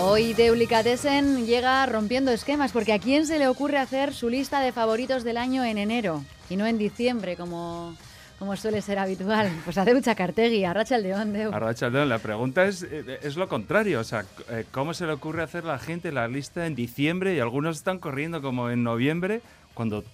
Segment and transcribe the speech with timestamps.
[0.00, 4.70] Hoy Deulicatessen llega rompiendo esquemas porque ¿a quién se le ocurre hacer su lista de
[4.70, 7.96] favoritos del año en enero y no en diciembre como,
[8.38, 9.50] como suele ser habitual?
[9.64, 11.52] Pues a Deu Chacartegui, a Rachel León, Deu.
[11.52, 15.04] A Rachel León, la pregunta es, eh, es lo contrario, o sea, eh, ¿cómo se
[15.04, 18.84] le ocurre hacer la gente la lista en diciembre y algunos están corriendo como en
[18.84, 19.40] noviembre
[19.74, 20.04] cuando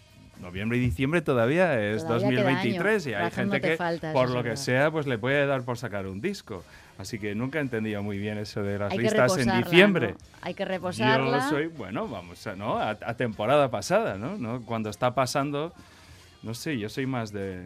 [0.41, 4.13] noviembre y diciembre todavía es Todavía queda 2023 y hay no gente te que falta,
[4.15, 4.63] por lo que verdad.
[4.63, 6.65] sea pues le puede dar por sacar un disco.
[6.97, 10.13] Así que nunca he entendido muy bien eso de las Hay listas en diciembre.
[10.13, 10.17] ¿no?
[10.43, 11.39] Hay que reposarla.
[11.39, 12.79] Yo soy, bueno, vamos a, ¿no?
[12.79, 14.39] a, a temporada pasada, ¿no?
[14.39, 14.63] ¿no?
[14.63, 15.73] Cuando está pasando,
[16.43, 17.65] no sé, yo soy más de,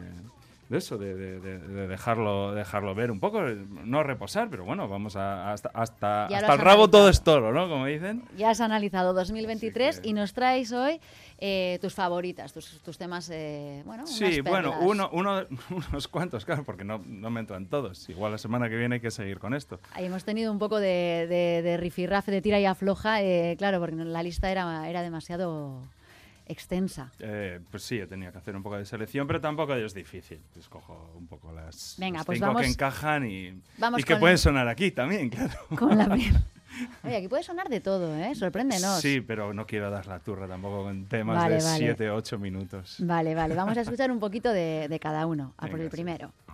[0.68, 4.86] de eso, de, de- de- de dejarlo, dejarlo ver un poco, no reposar, pero bueno,
[4.88, 7.68] vamos a, hasta, hasta, hasta has el rabo todo es toro, ¿no?
[7.68, 8.22] Como dicen.
[8.36, 11.00] Ya has analizado 2023 Así que- y nos traes hoy
[11.38, 15.46] eh, tus favoritas, tus, tus temas, eh, bueno, Sí, unas bueno, uno, uno,
[15.90, 18.08] unos cuantos, claro, porque no, no me entran todos.
[18.08, 19.78] Igual la semana que viene hay que seguir con esto.
[19.94, 23.96] Ahí hemos tenido un poco de, de, de de tira y afloja, eh, claro, porque
[23.96, 25.80] la lista era, era demasiado
[26.48, 27.12] extensa.
[27.20, 30.40] Eh, pues sí, tenido que hacer un poco de selección, pero tampoco es difícil.
[30.58, 34.16] Escojo un poco las, Venga, las pues cinco vamos- que encajan y, vamos y que
[34.16, 35.54] pueden sonar aquí también, claro.
[35.76, 36.06] Con la
[37.02, 38.34] Oye, aquí puede sonar de todo, ¿eh?
[38.34, 39.00] Sorpréndenos.
[39.00, 41.78] Sí, pero no quiero dar la turra tampoco con temas Vale, de vale.
[41.78, 42.96] 7 o 8 minutos.
[43.00, 45.54] Vale, vale, vamos a escuchar un poquito de, de cada uno.
[45.56, 45.96] A por Venga, el sí.
[45.96, 46.26] primero.
[46.26, 46.47] underneath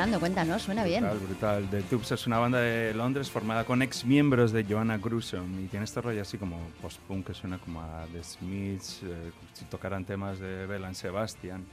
[0.00, 0.20] escuchando?
[0.20, 1.04] Cuéntanos, suena bien.
[1.04, 1.70] Brutal, brutal.
[1.70, 5.66] The Tubes es una banda de Londres formada con ex miembros de Joanna Grusom y
[5.66, 10.04] tiene este rollo así como post-punk que suena como a The Smiths, eh, si tocaran
[10.04, 11.64] temas de Bell Sebastian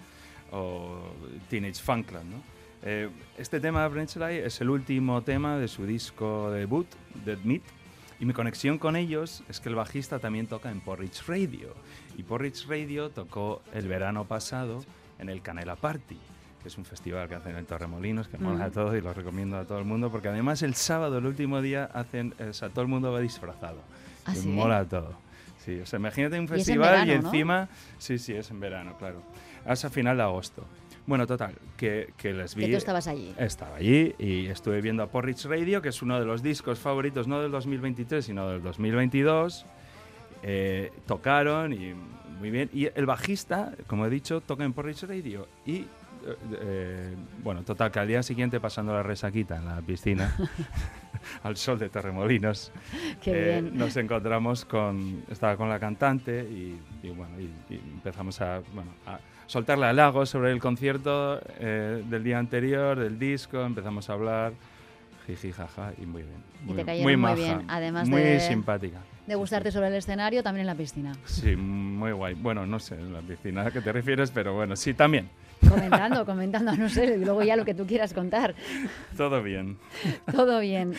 [0.52, 1.00] o
[1.50, 2.42] Teenage Fanclub, ¿no?
[2.84, 6.88] Eh, este tema, Brenchley, es el último tema de su disco debut,
[7.26, 7.64] Dead Meat,
[8.20, 11.74] y mi conexión con ellos es que el bajista también toca en Porridge Radio.
[12.18, 14.84] Y Porridge Radio tocó el verano pasado
[15.20, 16.18] en el Canela Party,
[16.68, 19.58] que es un festival que hacen en Torremolinos, que mola a todo y lo recomiendo
[19.58, 22.82] a todo el mundo, porque además el sábado, el último día, hacen, o sea, todo
[22.82, 23.78] el mundo va disfrazado.
[24.26, 24.50] ¿Ah, y sí?
[24.50, 25.14] mola todo.
[25.64, 27.28] Sí, o sea, imagínate un Y es en festival y, verano, ¿no?
[27.30, 27.70] encima...
[27.98, 29.22] Sí, sí, es en verano, claro.
[29.66, 30.66] Hasta final de agosto.
[31.06, 32.66] Bueno, total, que, que les vi...
[32.66, 33.34] Que tú estabas allí.
[33.38, 37.30] Estaba allí y estuve viendo a Porridge Radio, que es uno de los discos favoritos,
[37.30, 39.66] no del 2023, sino del 2022.
[40.44, 41.94] Eh, tocaron y
[42.40, 42.70] muy bien.
[42.74, 45.48] Y el bajista, como he dicho, toca en Porridge Radio.
[45.66, 45.86] Y,
[46.62, 50.36] eh, bueno, total, que al día siguiente, pasando la resaquita en la piscina,
[51.44, 52.72] al sol de Torremolinos,
[53.22, 58.40] Qué eh, nos encontramos con, estaba con la cantante y, y bueno, y, y empezamos
[58.42, 64.10] a, bueno, a soltarle halagos sobre el concierto eh, del día anterior, del disco, empezamos
[64.10, 64.54] a hablar,
[65.26, 66.38] jiji, jaja, y muy bien.
[66.64, 69.00] Y Muy, te cayeron muy muy maja, bien, además muy de- simpática.
[69.26, 71.14] De gustarte sobre el escenario, también en la piscina.
[71.26, 72.34] Sí, muy guay.
[72.36, 75.30] Bueno, no sé en la piscina a qué te refieres, pero bueno, sí, también.
[75.68, 78.56] Comentando, comentando, no sé, y luego ya lo que tú quieras contar.
[79.16, 79.78] Todo bien.
[80.32, 80.94] Todo bien.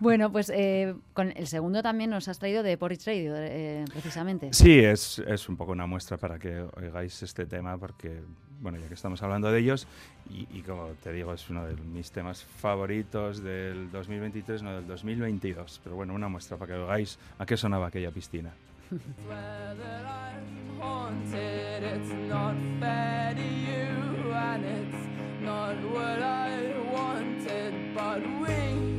[0.00, 4.52] Bueno, pues eh, con el segundo también nos has traído de Porridge Radio, eh, precisamente.
[4.52, 8.20] Sí, es, es un poco una muestra para que oigáis este tema, porque,
[8.60, 9.86] bueno, ya que estamos hablando de ellos,
[10.30, 14.86] y, y como te digo, es uno de mis temas favoritos del 2023, no del
[14.86, 15.80] 2022.
[15.82, 18.52] Pero bueno, una muestra para que oigáis a qué sonaba aquella piscina.
[18.88, 21.82] Swear that I'm haunted.
[21.82, 25.08] It's not fair to you, and it's
[25.40, 27.74] not what I wanted.
[27.94, 28.98] But we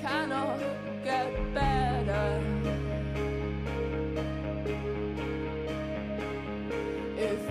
[0.00, 0.60] cannot
[1.04, 2.40] get better
[7.18, 7.50] if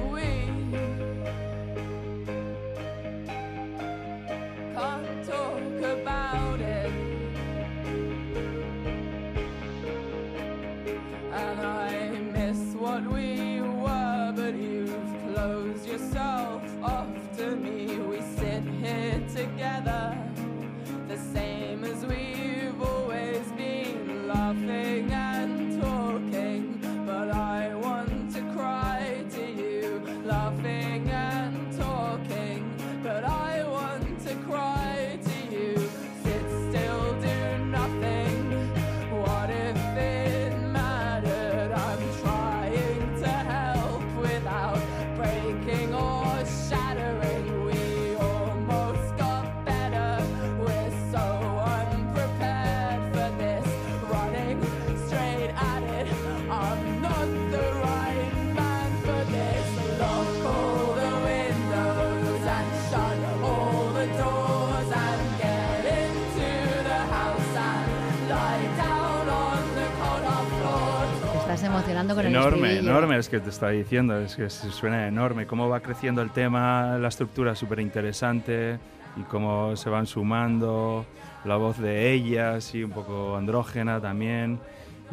[72.19, 72.91] el Enorme, estribillo.
[72.91, 75.47] enorme, es que te está diciendo, es que suena enorme.
[75.47, 78.79] Cómo va creciendo el tema, la estructura súper interesante
[79.17, 81.05] y cómo se van sumando,
[81.45, 84.59] la voz de ella, así un poco andrógena también,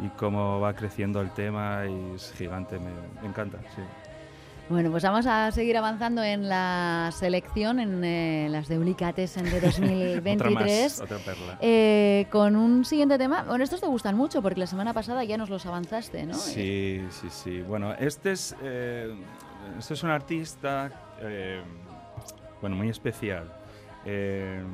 [0.03, 2.91] y cómo va creciendo el tema y es gigante, me,
[3.21, 3.81] me encanta, sí.
[4.69, 9.57] Bueno, pues vamos a seguir avanzando en la selección, en eh, las de Ulicatessen de
[9.57, 10.99] Otra 2023.
[10.99, 11.57] más, otra perla.
[11.59, 13.43] eh, con un siguiente tema.
[13.47, 16.35] Bueno, estos te gustan mucho porque la semana pasada ya nos los avanzaste, ¿no?
[16.35, 17.61] Sí, sí, sí.
[17.63, 19.11] Bueno, este es, eh,
[19.79, 20.91] este es un artista,
[22.61, 23.51] bueno, muy especial.
[24.05, 24.67] Él-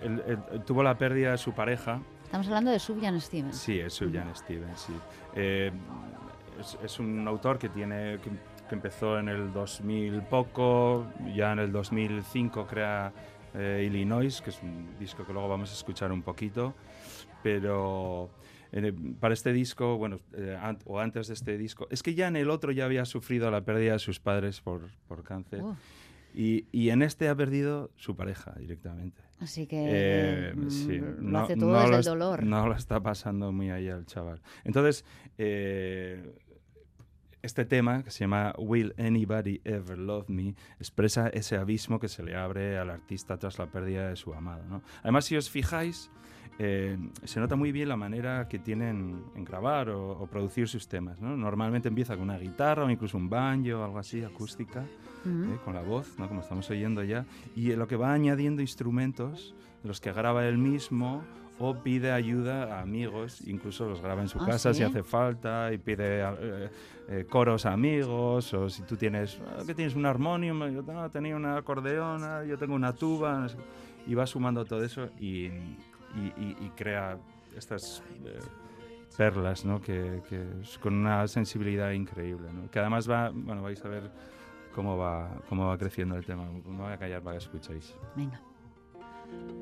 [0.00, 2.00] él tuvo la pérdida de su pareja.
[2.24, 3.56] Estamos hablando de Subjan Stevens.
[3.58, 4.92] Sí, es Sufjan Stevens, sí.
[5.34, 8.30] Es, es un autor que tiene que,
[8.68, 13.12] que empezó en el 2000 poco, ya en el 2005 crea
[13.54, 16.74] eh, Illinois, que es un disco que luego vamos a escuchar un poquito,
[17.42, 18.30] pero
[18.72, 22.28] eh, para este disco, bueno, eh, an- o antes de este disco, es que ya
[22.28, 25.62] en el otro ya había sufrido la pérdida de sus padres por, por cáncer.
[25.62, 25.76] Uf.
[26.36, 29.22] Y, y en este ha perdido su pareja directamente.
[29.38, 32.42] Así que Eh, mm, sí, lo hace todo desde lo el dolor.
[32.42, 34.40] No lo está pasando muy allá el chaval.
[34.64, 35.04] Entonces,
[35.38, 36.34] eh,
[37.44, 42.22] este tema, que se llama Will Anybody Ever Love Me, expresa ese abismo que se
[42.22, 44.64] le abre al artista tras la pérdida de su amado.
[44.68, 44.82] ¿no?
[45.02, 46.10] Además, si os fijáis,
[46.58, 50.88] eh, se nota muy bien la manera que tienen en grabar o, o producir sus
[50.88, 51.20] temas.
[51.20, 51.36] ¿no?
[51.36, 54.86] Normalmente empieza con una guitarra o incluso un banjo o algo así, acústica
[55.26, 55.52] Ujú.
[55.52, 55.58] ¿eh?
[55.64, 56.28] con la voz, ¿no?
[56.28, 61.22] como estamos oyendo ya, y lo que va añadiendo instrumentos los que graba él mismo
[61.58, 64.78] o pide ayuda a amigos, incluso los graba en su Ah, casa ¿sí?
[64.78, 66.70] si hace falta y pide eh,
[67.08, 69.94] eh, coros a amigos o si tú tienes, ah, ¿qué tienes?
[69.94, 73.56] Un armonium, yo no, tenía un acordeón, ah, yo tengo una tuba, no sé.
[74.06, 77.18] y va sumando todo eso y, y- y- y crea
[77.56, 78.02] estas...
[78.24, 78.38] eh,
[79.16, 79.80] perlas, ¿no?
[79.80, 82.68] Que, que es con una sensibilidad increíble, ¿no?
[82.68, 84.10] Que además va, bueno, vais a ver
[84.74, 86.42] cómo va, cómo va creciendo el tema.
[86.50, 87.94] Me voy a callar para que escuchéis.
[88.16, 88.40] Venga.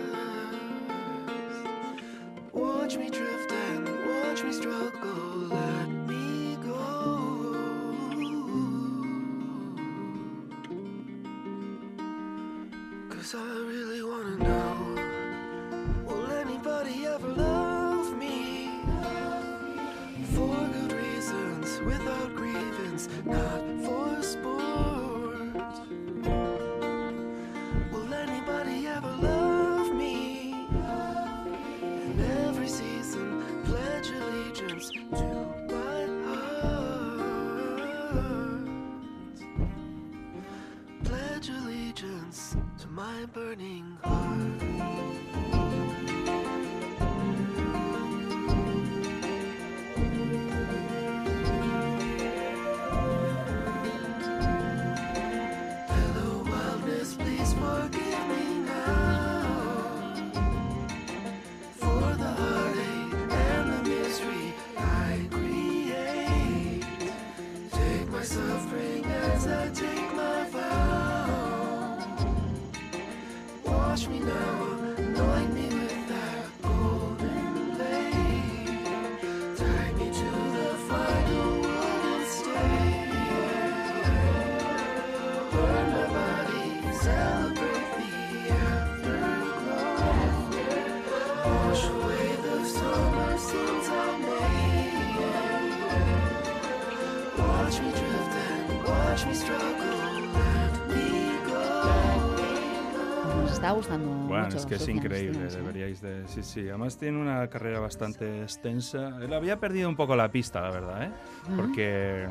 [2.54, 5.69] Watch me drift and watch me struggle.
[103.42, 104.57] Nos está gustando Bueno, mucho.
[104.57, 105.49] es que es Sufjan increíble, ¿eh?
[105.52, 106.28] deberíais de...
[106.28, 109.18] Sí, sí, además tiene una carrera bastante extensa.
[109.21, 111.11] Él había perdido un poco la pista, la verdad, ¿eh?
[111.56, 112.28] Porque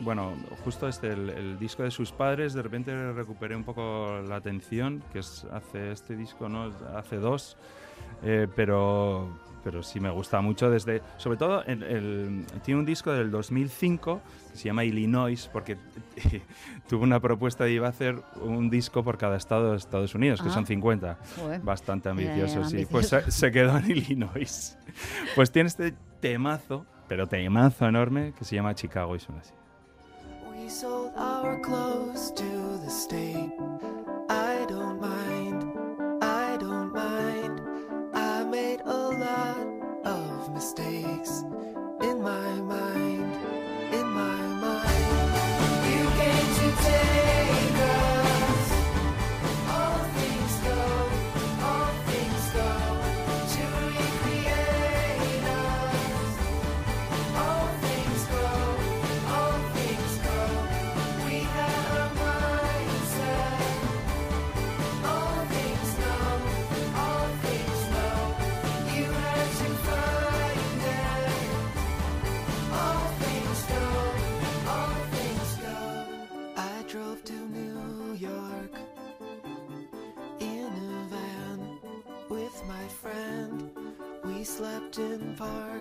[0.00, 0.32] bueno,
[0.64, 5.02] justo este, el, el disco de sus padres, de repente recuperé un poco la atención,
[5.12, 6.72] que es hace este disco, ¿no?
[6.96, 7.56] Hace dos,
[8.22, 9.28] eh, pero,
[9.64, 14.20] pero sí me gusta mucho desde, sobre todo, el, el- tiene un disco del 2005
[14.52, 15.76] que se llama Illinois, porque
[16.88, 20.40] tuvo una propuesta de iba a hacer un disco por cada estado de Estados Unidos,
[20.42, 20.52] que Ah.
[20.52, 21.18] son 50.
[21.36, 21.60] Joder.
[21.60, 22.76] Bastante Eh, ambicioso, sí.
[22.76, 22.90] ambicioso.
[22.92, 24.76] Pues se, se quedó en Illinois.
[25.34, 29.52] Pues tiene este temazo, pero temazo enorme, que se llama Chicago y suena así.
[30.50, 33.52] We sold our clothes to the state.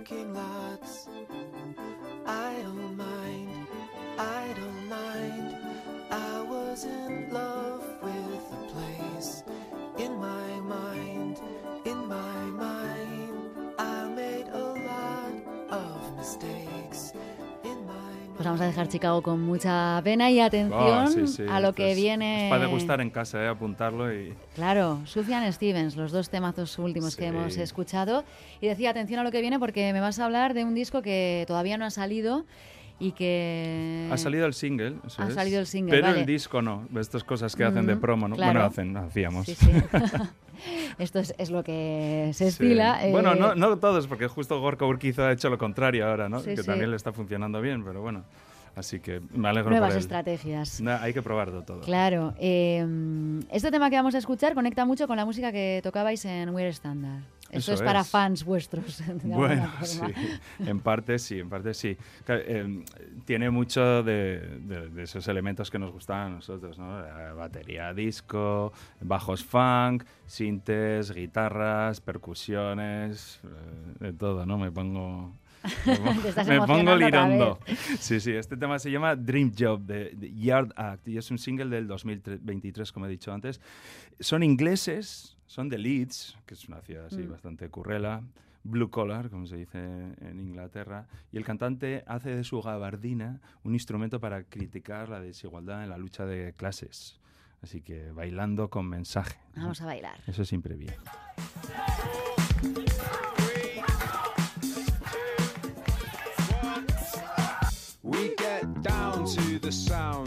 [0.07, 1.07] Parking lots.
[2.25, 3.67] I don't mind,
[4.17, 5.55] I don't mind.
[6.11, 9.43] I was in love with the place.
[9.97, 11.41] In my mind,
[11.85, 13.33] in my mind.
[13.79, 15.33] I made a lot
[15.71, 17.13] of mistakes.
[18.37, 21.73] Pues vamos a dejar Chicago con mucha pena y atención Ah, sí, sí, a lo
[21.73, 22.45] que es- viene.
[22.45, 24.31] es para degustar en casa, eh, apuntarlo y...
[24.53, 27.27] Claro, Sufjan Stevens, los dos temazos últimos que Sí.
[27.29, 28.23] hemos escuchado.
[28.61, 31.01] Y decía, atención a lo que viene porque me vas a hablar de un disco
[31.01, 32.45] que todavía no ha salido
[32.99, 34.09] y que...
[34.11, 35.33] Ha salido el single, Ha es.
[35.33, 36.19] salido el single, Pero vale.
[36.21, 38.35] el disco no, estas cosas que hacen de promo, ¿no?
[38.35, 38.53] claro.
[38.53, 39.45] Bueno, hacen, hacíamos.
[39.45, 39.69] Sí, sí.
[40.97, 42.65] Esto es, es lo que se Sí.
[42.65, 43.05] estila.
[43.05, 46.39] eh, Bueno, no, no todos, porque justo Gorka Urquizo ha hecho lo contrario ahora, ¿no?
[46.39, 46.65] Sí, que sí.
[46.65, 48.23] también le está funcionando bien, pero bueno.
[48.75, 50.81] Así que me alegro Nuevas por estrategias.
[50.81, 51.81] Na- hay que probarlo todo.
[51.81, 52.35] Claro.
[52.39, 52.85] eh,
[53.51, 56.69] este tema que vamos a escuchar conecta mucho con la música que tocabais en Weird
[56.69, 57.23] Standard.
[57.49, 59.01] Eso es para fans vuestros.
[59.23, 60.01] Bueno, sí,
[60.59, 61.97] en parte sí, en parte sí.
[62.25, 62.83] Claro, eh,
[63.25, 66.99] tiene mucho de, de- de esos elementos que nos gustaban a nosotros, ¿no?
[67.01, 74.57] La batería disco, bajos funk, sintes, guitarras, percusiones, eh, de todo, ¿no?
[74.57, 75.33] Me pongo...
[76.47, 77.59] Me pongo, me lirondo.
[77.99, 81.37] Sí, sí, este tema se llama Dream Job de, de Yard Act y es un
[81.37, 83.59] single del 2023, como he dicho antes.
[84.19, 87.31] Son ingleses, son de Leeds, que es una ciudad así Mm.
[87.31, 88.21] bastante currela,
[88.63, 93.73] blue collar, como se dice en Inglaterra, y el cantante hace de su gabardina un
[93.73, 97.19] instrumento para criticar la desigualdad en la lucha de clases.
[97.61, 99.39] Así que bailando con mensaje.
[99.55, 99.63] ¿no?
[99.63, 100.19] Vamos a bailar.
[100.27, 100.93] Eso siempre bien.
[108.03, 110.26] We get down to the sound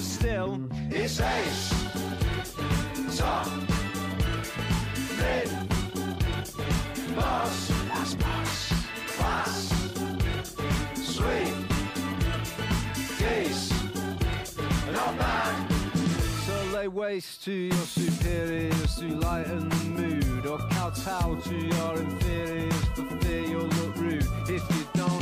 [0.00, 1.70] still it's ace.
[3.16, 3.46] Top,
[5.18, 5.50] mid,
[7.14, 8.72] boss, that's boss,
[9.16, 9.68] class,
[10.94, 11.54] sweet,
[13.18, 13.72] geese,
[14.92, 15.72] not bad.
[16.46, 22.84] So lay waste to your superiors to lighten the mood, or kowtow to your inferiors
[22.94, 24.26] for fear you'll look rude.
[24.48, 25.19] If you don't,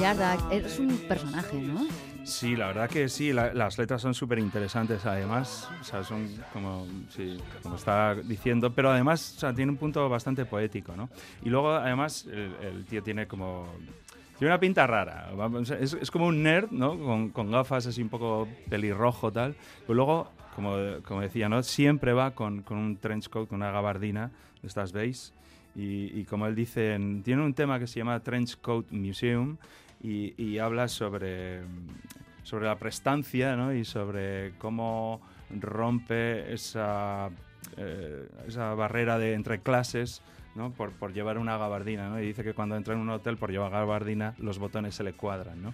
[0.00, 1.86] Yardak es un personaje, ¿no?
[2.24, 6.28] Sí, la verdad que sí, la- las letras son súper interesantes además, o sea, son
[6.52, 11.08] como, sí, como está diciendo, pero además o sea, tiene un punto bastante poético, ¿no?
[11.44, 13.66] Y luego además el, el tío tiene como...
[14.38, 15.30] Tiene una pinta rara,
[15.80, 16.96] es, es como un nerd, ¿no?
[16.96, 21.60] Con, con gafas así un poco pelirrojo tal, pero luego, como, como decía, ¿no?
[21.64, 24.30] Siempre va con, con un trench coat, con una gabardina
[24.62, 25.32] estas beige,
[25.78, 29.56] y, y como él dice, en- tiene un tema que se llama Trench Coat Museum
[30.02, 31.60] y, y habla sobre,
[32.42, 33.72] sobre la prestancia ¿no?
[33.72, 35.20] y sobre cómo
[35.50, 37.30] rompe esa,
[37.76, 40.20] eh, esa barrera de, entre clases
[40.54, 40.72] ¿no?
[40.72, 42.20] Por, por llevar una gabardina, ¿no?
[42.20, 45.12] Y dice que cuando entra en un hotel por llevar gabardina, los botones se le
[45.12, 45.72] cuadran, ¿no?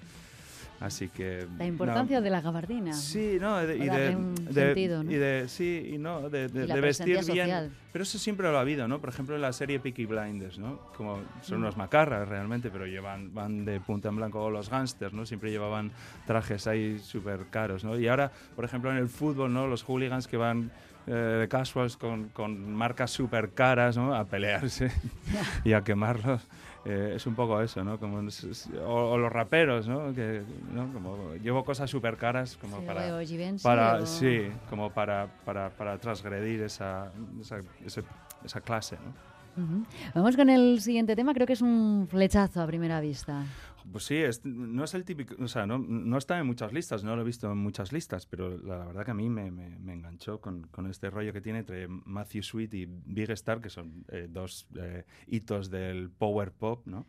[0.81, 1.47] Así que...
[1.53, 2.93] La no, importancia de la gabardina.
[2.93, 4.17] Sí, no, de- y de,
[4.53, 5.11] sentido, ¿no?
[5.11, 7.71] y de- sí, y no, de, Y vestir bien.
[7.93, 9.01] Pero eso siempre lo ha habido, ¿no?
[9.01, 10.81] Por ejemplo, en la serie Peaky Blinders, ¿no?
[10.97, 11.63] Como son Mm.
[11.63, 15.25] unos macarras realmente, pero llevan van de punta en blanco los gángsters, ¿no?
[15.25, 15.93] Siempre llevaban
[16.27, 17.97] trajes ahí súper caros, ¿no?
[17.99, 19.69] Y ahora, por ejemplo, en el fútbol, ¿no?
[19.69, 20.73] Los hooligans que van
[21.07, 24.15] eh, de casuals con, con marcas súper caras, ¿no?
[24.15, 24.91] A pelearse
[25.65, 26.47] y a quemarlos.
[26.87, 27.99] Eh, es un poco eso, ¿no?
[27.99, 30.13] Como, o, o los raperos, ¿no?
[30.15, 30.93] Que, ¿no?
[30.93, 33.07] Como llevo cosas súper caras como Sí, para...
[33.63, 38.05] Para, o- sí, como para, para, para transgredir esa, esa, ese-
[38.45, 39.63] esa clase, ¿no?
[39.63, 39.85] Ujú.
[40.15, 43.45] Vamos con el siguiente tema, creo que es un flechazo a primera vista.
[43.93, 47.05] Pues sí, es- no es el típico, o sea, no, no está en muchas listas,
[47.05, 49.79] no lo he visto en muchas listas, pero la, verdad que a mí me, me-
[49.79, 53.71] me enganchó con, con este rollo que tiene entre Matthew Sweet y Big Star, que
[53.71, 57.07] son eh, dos eh, hitos del power pop, ¿no?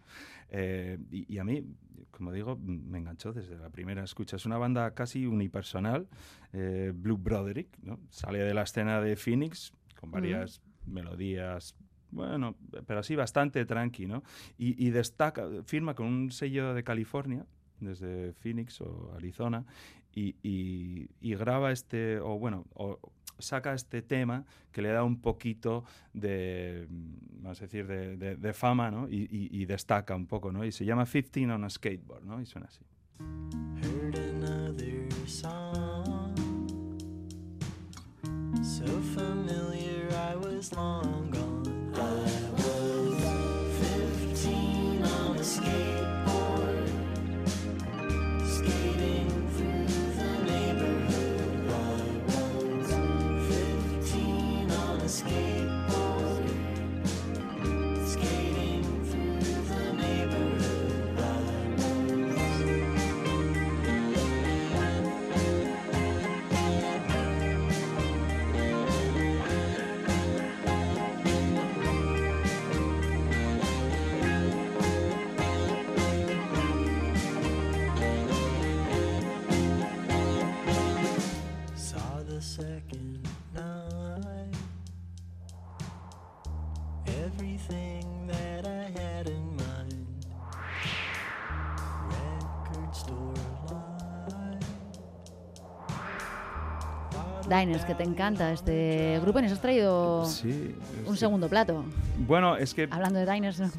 [0.50, 1.64] Eh, y, y a mí,
[2.12, 4.36] como digo, me enganchó desde la primera escucha.
[4.36, 6.08] Es una banda casi unipersonal,
[6.54, 8.00] Blue Broderick, ¿no?
[8.10, 11.76] Sale de la escena de Phoenix con varias melodías
[12.16, 12.56] bueno,
[12.88, 14.24] pero así bastante tranqui, ¿no?
[14.58, 17.46] Y, destaca, firma con un sello de California,
[17.80, 19.66] desde Phoenix o Arizona,
[20.14, 22.98] y, y- graba este, o bueno, o
[23.38, 28.90] saca este tema que le da un poquito de, mm, vamos a decir, de, fama,
[28.90, 29.08] ¿no?
[29.10, 30.64] Y destaca un poco, ¿no?
[30.64, 32.42] Y se llama 15 on a Skateboard, ¿no?
[32.42, 32.82] Y suena así.
[33.82, 36.34] Heard another song
[38.62, 41.45] So familiar I was long gone
[82.56, 83.20] Second
[83.54, 84.56] night.
[87.06, 90.26] Everything that I had in mind.
[92.10, 93.34] Record store.
[97.50, 100.76] Diners, que te encanta este grupo, nos has traído Sí.
[101.06, 101.84] un segundo plato.
[102.20, 102.88] Bueno, es que...
[102.90, 103.72] Hablando de Diners, es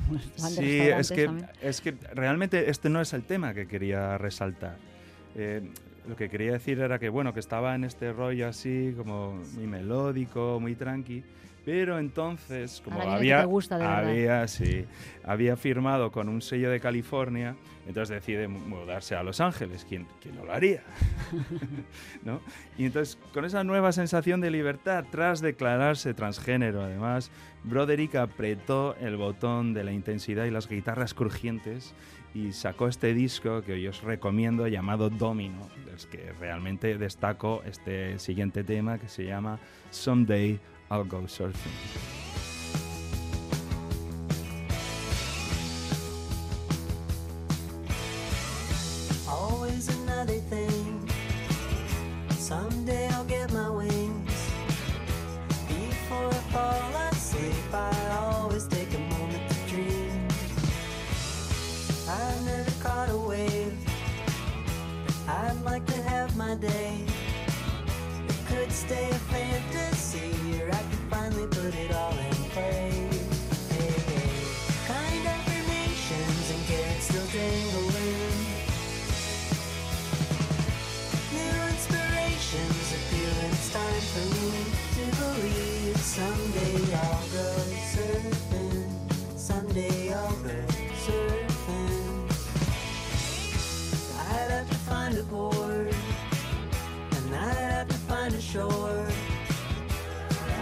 [1.11, 1.49] que, también.
[1.63, 4.77] es que realmente este no es el tema que quería resaltar.
[5.35, 5.69] Eh,
[6.09, 9.67] lo que quería decir era que, bueno, que estaba en este rollo así, como muy
[9.67, 11.23] melódico, muy tranqui,
[11.65, 14.85] pero entonces, como Ahora había, gusta de había, sí,
[15.25, 17.57] había firmado con un sello de California,
[17.89, 19.85] entonces decide mu- mudarse a Los Ángeles.
[19.89, 20.85] ¿Quién, quién no lo haría?
[22.25, 22.41] ¿No?
[22.79, 27.31] Y entonces, con esa nueva sensación de libertad, tras declararse transgénero, además,
[27.65, 31.95] Broderick apretó el botón de la intensidad y las guitarras crujientes
[32.37, 38.19] y sacó este disco que hoy os recomiendo llamado Domino, es que realmente destaco este
[38.19, 39.59] siguiente tema que se llama
[39.91, 41.73] Someday I'll Go Surfing.
[62.19, 63.77] I've never caught a wave.
[65.29, 67.05] I'd like to have my day.
[68.29, 69.76] It could stay a fantasy,
[98.57, 99.05] shore.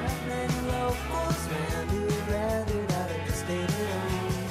[0.02, 4.46] Not many locals around who'd rather that I just stayed at home.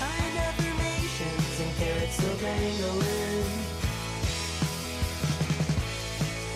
[0.00, 3.48] Find affirmations and carrots still dangling.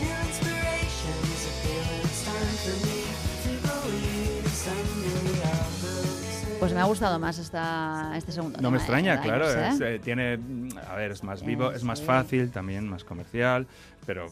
[0.03, 2.99] New inspirations appear and it's time for me
[3.45, 5.95] to believe someday I'll go
[6.37, 6.59] surfing.
[6.61, 9.49] Pues me ha gustado más esta, este segundo No me tema, extraña, eh, claro.
[9.49, 9.95] Es, ¿eh?
[9.95, 12.05] eh, tiene, mm, a ver, es más vivo, Eh, es más sí.
[12.05, 13.67] fácil, también más comercial,
[14.05, 14.27] pero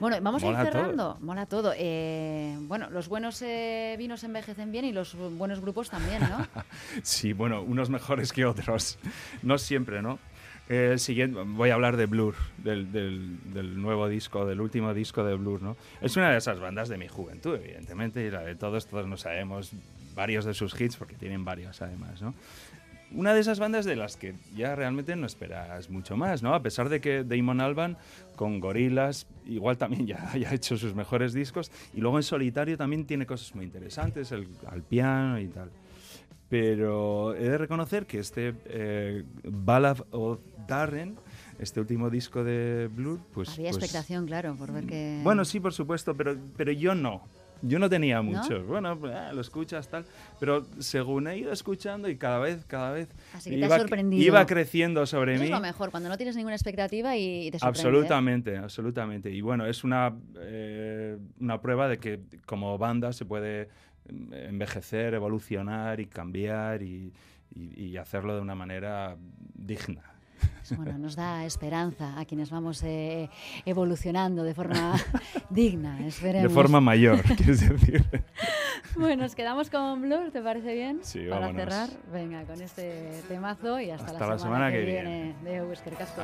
[0.00, 0.64] Bueno, vamos a ir todo.
[0.64, 1.18] cerrando.
[1.20, 1.72] Mola todo.
[1.76, 6.46] Eh, bueno, los buenos eh, vinos envejecen bien y los buenos grupos también, ¿no?
[7.02, 8.98] Sí, bueno, unos mejores que otros.
[9.42, 10.18] No siempre, ¿no?
[10.68, 15.24] El siguiente, voy a hablar de Blur, del, del- del nuevo disco, del último disco
[15.24, 15.76] de Blur, ¿no?
[16.02, 19.16] Es una de esas bandas de mi juventud, evidentemente, y la de todos, todos no
[19.16, 19.72] sabemos
[20.14, 22.34] varios de sus hits, porque tienen varios además, ¿no?
[23.12, 26.54] Una de esas bandas de las que ya realmente no esperas mucho más, ¿no?
[26.54, 27.96] A pesar de que Damon Alban
[28.36, 33.06] con Gorillaz igual también ya haya hecho sus mejores discos y luego en solitario también
[33.06, 35.70] tiene cosas muy interesantes, el, al piano y tal.
[36.48, 41.16] Pero he de reconocer que este eh, Ballad of Darren,
[41.58, 43.50] este último disco de Blur, pues...
[43.50, 45.20] Había pues- expectación, claro, por ver que...
[45.22, 47.22] Bueno, sí, por supuesto, pero, pero yo no.
[47.62, 48.62] Yo no tenía mucho.
[48.64, 50.04] Bueno, eh, lo escuchas tal,
[50.38, 53.78] pero según he ido escuchando y cada vez, cada vez Así que te ha iba,
[53.78, 54.22] sorprendido.
[54.22, 55.48] iba creciendo sobre Eso mí.
[55.48, 57.80] es lo mejor, cuando no tienes ninguna expectativa y te sorprende.
[57.80, 57.90] ¿eh?
[57.90, 59.30] Absolutamente, absolutamente.
[59.30, 63.68] Y bueno, es una, eh, una prueba de que como banda se puede
[64.10, 67.12] mm, envejecer, evolucionar y cambiar y,
[67.54, 69.16] y- y hacerlo de una manera
[69.54, 70.02] digna.
[70.76, 73.30] Bueno, nos da esperanza a quienes vamos eh,
[73.64, 74.94] evolucionando de forma
[75.50, 76.48] digna, esperemos.
[76.50, 78.04] De forma mayor, quieres decir.
[78.96, 81.00] Bueno, nos quedamos con Blur, ¿te parece bien?
[81.02, 81.62] Sí, Para vámonos.
[81.62, 85.34] cerrar, venga, con este temazo y hasta, Hasta la semana que viene.
[85.42, 86.22] De Husker Casco.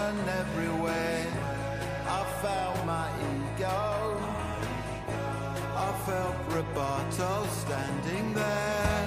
[0.00, 1.26] Distortion everywhere.
[2.06, 4.16] I felt my ego.
[5.76, 9.06] I felt Roberto standing there.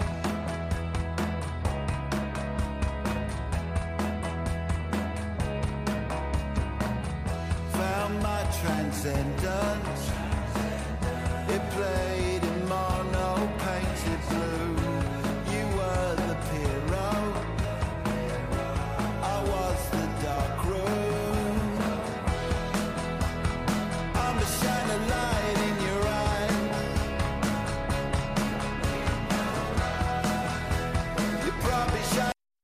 [7.71, 10.11] Found my transcendence.
[11.49, 12.22] It played